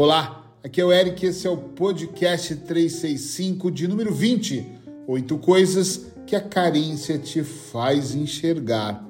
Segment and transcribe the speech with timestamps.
[0.00, 4.64] Olá, aqui é o Eric, esse é o podcast 365 de número 20.
[5.08, 9.04] Oito coisas que a carência te faz enxergar.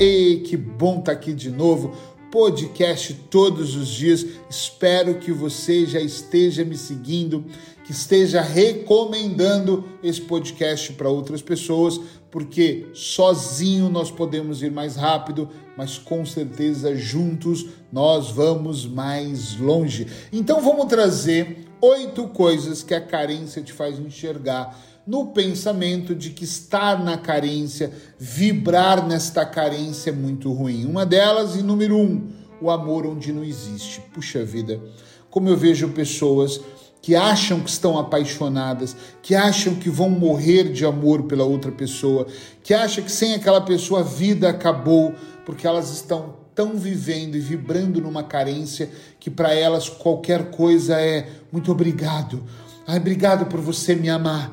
[0.00, 1.94] E que bom estar tá aqui de novo
[2.32, 4.26] podcast todos os dias.
[4.48, 7.44] Espero que você já esteja me seguindo,
[7.84, 12.00] que esteja recomendando esse podcast para outras pessoas,
[12.32, 20.06] porque sozinho nós podemos ir mais rápido, mas com certeza juntos nós vamos mais longe.
[20.32, 26.44] Então vamos trazer oito coisas que a carência te faz enxergar no pensamento de que
[26.44, 30.86] estar na carência, vibrar nesta carência é muito ruim.
[30.86, 32.30] Uma delas, e número um,
[32.62, 34.00] o amor onde não existe.
[34.14, 34.80] Puxa vida,
[35.28, 36.60] como eu vejo pessoas
[37.02, 42.28] que acham que estão apaixonadas, que acham que vão morrer de amor pela outra pessoa,
[42.62, 45.12] que acham que sem aquela pessoa a vida acabou,
[45.44, 51.28] porque elas estão tão vivendo e vibrando numa carência que para elas qualquer coisa é
[51.50, 52.44] muito obrigado.
[52.86, 54.52] Ai, obrigado por você me amar.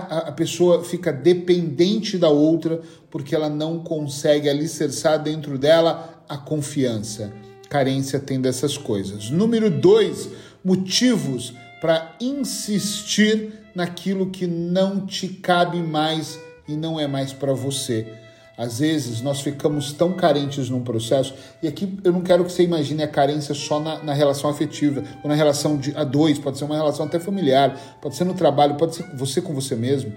[0.00, 2.80] A pessoa fica dependente da outra
[3.10, 7.30] porque ela não consegue alicerçar dentro dela a confiança.
[7.68, 9.30] Carência tem dessas coisas.
[9.30, 10.28] Número dois,
[10.62, 11.52] motivos
[11.84, 18.06] para insistir naquilo que não te cabe mais e não é mais para você.
[18.56, 22.62] Às vezes nós ficamos tão carentes num processo, e aqui eu não quero que você
[22.62, 26.56] imagine a carência só na, na relação afetiva, ou na relação de, a dois, pode
[26.56, 30.10] ser uma relação até familiar, pode ser no trabalho, pode ser você com você mesmo.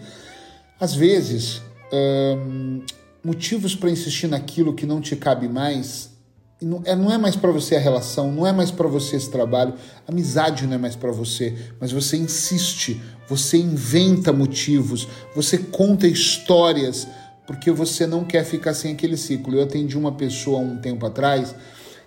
[0.80, 2.82] Às vezes, hum,
[3.22, 6.17] motivos para insistir naquilo que não te cabe mais
[6.62, 9.30] não é, não é mais para você a relação, não é mais para você esse
[9.30, 9.76] trabalho,
[10.08, 17.08] amizade não é mais para você, mas você insiste, você inventa motivos, você conta histórias
[17.46, 19.56] porque você não quer ficar sem aquele ciclo.
[19.56, 21.56] Eu atendi uma pessoa um tempo atrás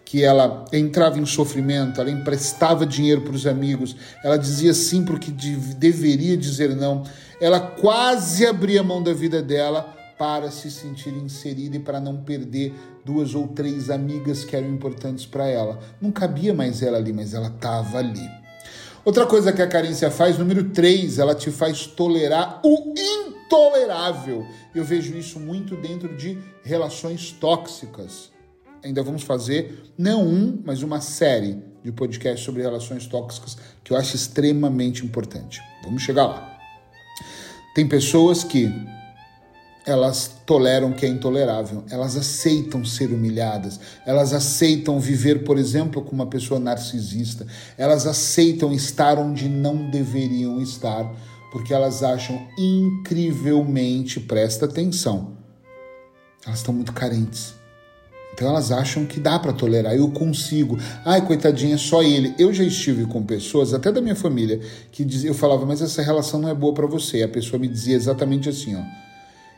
[0.04, 5.30] que ela entrava em sofrimento, ela emprestava dinheiro para os amigos, ela dizia sim porque
[5.30, 7.04] deveria dizer não,
[7.40, 12.74] ela quase abria mão da vida dela para se sentir inserida e para não perder
[13.02, 15.80] duas ou três amigas que eram importantes para ela.
[15.98, 18.30] Não cabia mais ela ali, mas ela estava ali.
[19.02, 24.46] Outra coisa que a carência faz, número três, ela te faz tolerar o intolerável.
[24.74, 28.30] Eu vejo isso muito dentro de relações tóxicas.
[28.84, 33.96] Ainda vamos fazer, não um, mas uma série de podcasts sobre relações tóxicas que eu
[33.96, 35.62] acho extremamente importante.
[35.82, 36.58] Vamos chegar lá.
[37.74, 38.70] Tem pessoas que
[39.86, 46.02] elas toleram o que é intolerável, elas aceitam ser humilhadas, elas aceitam viver, por exemplo,
[46.02, 47.46] com uma pessoa narcisista,
[47.78, 51.10] elas aceitam estar onde não deveriam estar,
[51.50, 55.32] porque elas acham incrivelmente, presta atenção,
[56.44, 57.54] elas estão muito carentes.
[58.32, 60.78] Então elas acham que dá para tolerar, eu consigo.
[61.04, 62.34] Ai, coitadinha, só ele.
[62.38, 64.60] Eu já estive com pessoas, até da minha família,
[64.90, 67.18] que diz, eu falava, mas essa relação não é boa para você.
[67.18, 69.09] E a pessoa me dizia exatamente assim, ó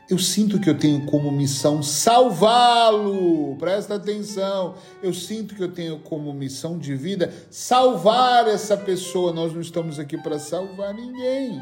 [0.09, 3.55] eu sinto que eu tenho como missão salvá-lo.
[3.57, 4.75] Presta atenção.
[5.01, 9.31] Eu sinto que eu tenho como missão de vida salvar essa pessoa.
[9.31, 11.61] Nós não estamos aqui para salvar ninguém.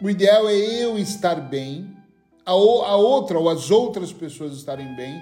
[0.00, 1.96] O ideal é eu estar bem,
[2.46, 5.20] a, a outra ou as outras pessoas estarem bem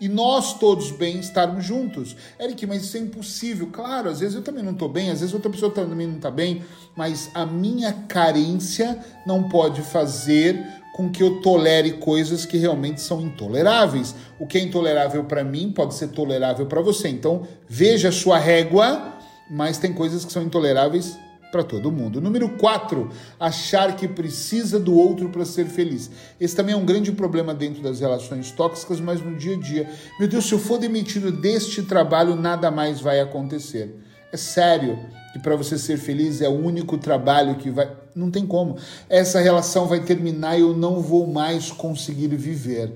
[0.00, 2.14] e nós todos bem estarmos juntos.
[2.40, 3.68] Eric, mas isso é impossível.
[3.72, 6.30] Claro, às vezes eu também não estou bem, às vezes outra pessoa também não está
[6.30, 6.62] bem,
[6.96, 10.64] mas a minha carência não pode fazer
[10.98, 14.16] com que eu tolere coisas que realmente são intoleráveis.
[14.36, 17.08] O que é intolerável para mim pode ser tolerável para você.
[17.08, 19.14] Então, veja a sua régua,
[19.48, 21.16] mas tem coisas que são intoleráveis
[21.52, 22.20] para todo mundo.
[22.20, 26.10] Número 4, achar que precisa do outro para ser feliz.
[26.40, 29.88] Esse também é um grande problema dentro das relações tóxicas, mas no dia a dia.
[30.18, 33.94] Meu Deus, se eu for demitido deste trabalho, nada mais vai acontecer.
[34.32, 34.98] É sério
[35.32, 37.90] que para você ser feliz é o único trabalho que vai.
[38.14, 38.76] Não tem como.
[39.08, 42.92] Essa relação vai terminar e eu não vou mais conseguir viver.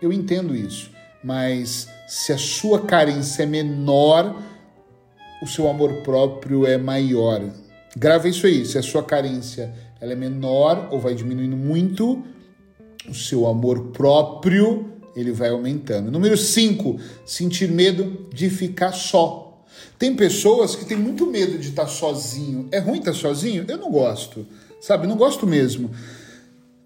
[0.00, 0.90] Eu entendo isso,
[1.22, 4.42] mas se a sua carência é menor,
[5.42, 7.42] o seu amor próprio é maior.
[7.96, 8.64] Grava isso aí.
[8.64, 12.22] Se a sua carência ela é menor ou vai diminuindo muito,
[13.08, 16.10] o seu amor próprio ele vai aumentando.
[16.10, 19.49] Número 5, sentir medo de ficar só.
[19.98, 22.68] Tem pessoas que têm muito medo de estar sozinho.
[22.70, 23.64] É ruim estar sozinho?
[23.68, 24.46] Eu não gosto,
[24.80, 25.06] sabe?
[25.06, 25.90] Não gosto mesmo.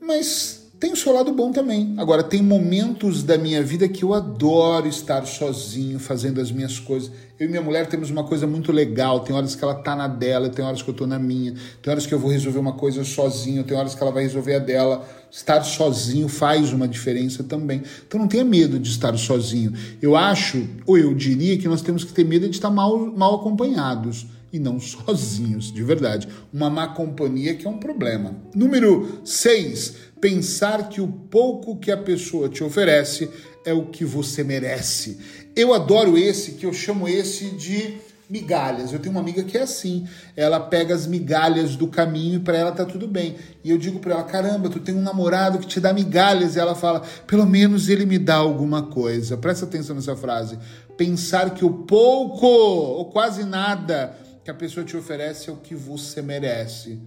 [0.01, 1.95] Mas tem o seu lado bom também.
[1.97, 7.11] Agora, tem momentos da minha vida que eu adoro estar sozinho, fazendo as minhas coisas.
[7.41, 9.21] Eu e minha mulher temos uma coisa muito legal.
[9.21, 11.55] Tem horas que ela tá na dela, tem horas que eu tô na minha.
[11.81, 14.57] Tem horas que eu vou resolver uma coisa sozinho, tem horas que ela vai resolver
[14.57, 15.09] a dela.
[15.31, 17.83] Estar sozinho faz uma diferença também.
[18.07, 19.73] Então não tenha medo de estar sozinho.
[20.03, 23.37] Eu acho, ou eu diria que nós temos que ter medo de estar mal, mal
[23.37, 26.29] acompanhados e não sozinhos, de verdade.
[26.53, 28.35] Uma má companhia que é um problema.
[28.55, 33.29] Número 6 pensar que o pouco que a pessoa te oferece
[33.63, 35.19] é o que você merece.
[35.55, 37.99] Eu adoro esse, que eu chamo esse de
[38.29, 38.91] migalhas.
[38.91, 40.09] Eu tenho uma amiga que é assim.
[40.35, 43.37] Ela pega as migalhas do caminho e para ela tá tudo bem.
[43.63, 46.57] E eu digo para ela: "Caramba, tu tem um namorado que te dá migalhas".
[46.57, 49.37] E ela fala: "Pelo menos ele me dá alguma coisa".
[49.37, 50.59] Presta atenção nessa frase.
[50.97, 55.75] Pensar que o pouco ou quase nada que a pessoa te oferece é o que
[55.75, 56.99] você merece.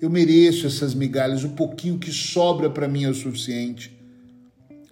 [0.00, 3.92] Eu mereço essas migalhas, o pouquinho que sobra para mim é o suficiente.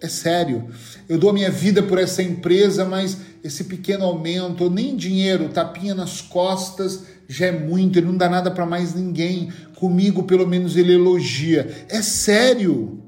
[0.01, 0.67] É sério.
[1.07, 5.95] Eu dou a minha vida por essa empresa, mas esse pequeno aumento, nem dinheiro, tapinha
[5.95, 9.49] nas costas, já é muito, ele não dá nada para mais ninguém.
[9.75, 11.85] Comigo, pelo menos, ele elogia.
[11.87, 13.01] É sério.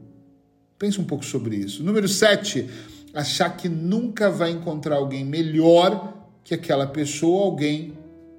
[0.80, 1.84] Pense um pouco sobre isso.
[1.84, 2.70] Número 7,
[3.14, 6.14] achar que nunca vai encontrar alguém melhor
[6.46, 7.94] que aquela pessoa, alguém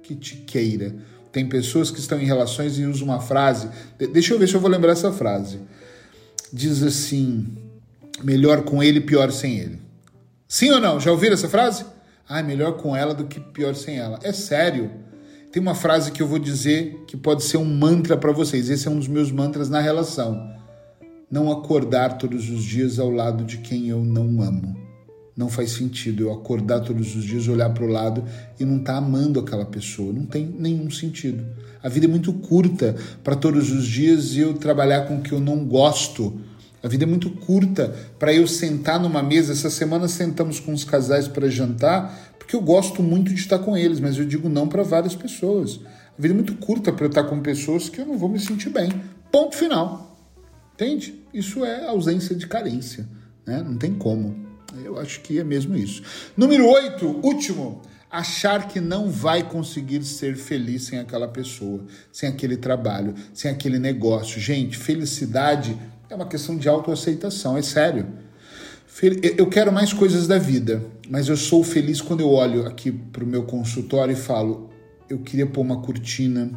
[0.07, 0.95] que te queira.
[1.31, 3.67] Tem pessoas que estão em relações e usam uma frase.
[4.13, 5.59] Deixa eu ver se eu vou lembrar essa frase.
[6.51, 7.45] Diz assim:
[8.23, 9.79] melhor com ele, pior sem ele.
[10.47, 10.99] Sim ou não?
[10.99, 11.85] Já ouviram essa frase?
[12.27, 14.17] Ah, melhor com ela do que pior sem ela.
[14.23, 14.89] É sério.
[15.51, 18.69] Tem uma frase que eu vou dizer que pode ser um mantra para vocês.
[18.69, 20.55] Esse é um dos meus mantras na relação.
[21.29, 24.86] Não acordar todos os dias ao lado de quem eu não amo
[25.37, 28.23] não faz sentido eu acordar todos os dias, olhar para o lado
[28.59, 30.11] e não estar tá amando aquela pessoa.
[30.11, 31.45] Não tem nenhum sentido.
[31.83, 35.39] A vida é muito curta para todos os dias eu trabalhar com o que eu
[35.39, 36.41] não gosto.
[36.81, 39.53] A vida é muito curta para eu sentar numa mesa.
[39.53, 43.77] Essa semana sentamos com os casais para jantar, porque eu gosto muito de estar com
[43.77, 45.79] eles, mas eu digo não para várias pessoas.
[46.17, 48.39] A vida é muito curta para eu estar com pessoas que eu não vou me
[48.39, 48.89] sentir bem.
[49.31, 50.17] Ponto final.
[50.73, 51.23] Entende?
[51.31, 53.07] Isso é ausência de carência.
[53.45, 53.63] Né?
[53.63, 54.46] Não tem como.
[54.83, 56.01] Eu acho que é mesmo isso.
[56.35, 57.81] Número 8, último.
[58.09, 63.77] Achar que não vai conseguir ser feliz sem aquela pessoa, sem aquele trabalho, sem aquele
[63.77, 64.39] negócio.
[64.39, 65.77] Gente, felicidade
[66.09, 68.07] é uma questão de autoaceitação, é sério.
[69.37, 73.23] Eu quero mais coisas da vida, mas eu sou feliz quando eu olho aqui para
[73.23, 74.69] o meu consultório e falo:
[75.09, 76.49] eu queria pôr uma cortina,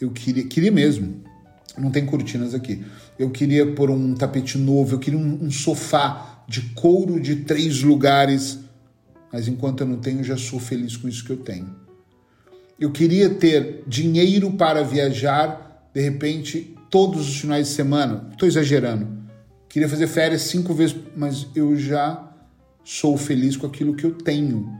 [0.00, 1.22] eu queria, queria mesmo.
[1.76, 2.84] Não tem cortinas aqui.
[3.18, 7.82] Eu queria pôr um tapete novo, eu queria um, um sofá de couro de três
[7.82, 8.58] lugares,
[9.32, 11.74] mas enquanto eu não tenho, já sou feliz com isso que eu tenho.
[12.78, 18.28] Eu queria ter dinheiro para viajar, de repente, todos os finais de semana.
[18.32, 19.06] Estou exagerando.
[19.68, 22.30] Queria fazer férias cinco vezes, mas eu já
[22.84, 24.70] sou feliz com aquilo que eu tenho.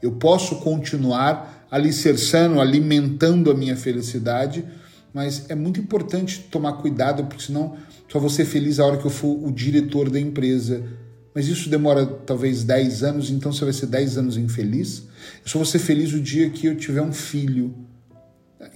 [0.00, 4.64] Eu posso continuar alicerçando, alimentando a minha felicidade,
[5.12, 7.76] mas é muito importante tomar cuidado, porque senão
[8.08, 10.82] só vou ser feliz a hora que eu for o diretor da empresa.
[11.34, 15.04] Mas isso demora talvez 10 anos, então você vai ser 10 anos infeliz?
[15.44, 17.74] Eu só vou ser feliz o dia que eu tiver um filho.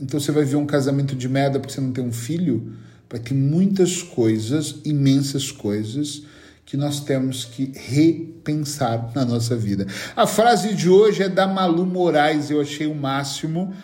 [0.00, 2.74] Então você vai ver um casamento de merda porque você não tem um filho?
[3.10, 6.22] Vai ter muitas coisas, imensas coisas,
[6.64, 9.86] que nós temos que repensar na nossa vida.
[10.16, 13.74] A frase de hoje é da Malu Moraes, eu achei o máximo.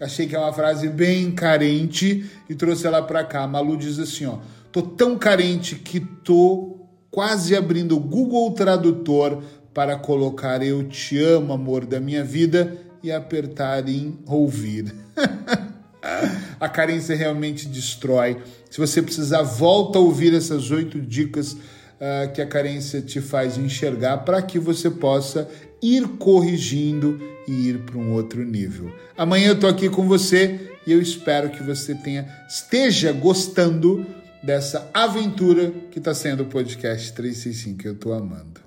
[0.00, 3.42] Achei que é uma frase bem carente e trouxe ela para cá.
[3.42, 4.38] A Malu diz assim, ó:
[4.72, 6.78] "Tô tão carente que tô
[7.10, 9.42] quase abrindo o Google Tradutor
[9.74, 14.94] para colocar eu te amo, amor da minha vida e apertar em ouvir".
[16.58, 18.38] a carência realmente destrói.
[18.70, 23.58] Se você precisar, volta a ouvir essas oito dicas uh, que a carência te faz
[23.58, 25.46] enxergar para que você possa
[25.82, 28.94] ir corrigindo e ir para um outro nível.
[29.18, 34.06] Amanhã eu estou aqui com você e eu espero que você tenha esteja gostando
[34.40, 38.60] dessa aventura que está sendo o podcast 365 que eu estou amando.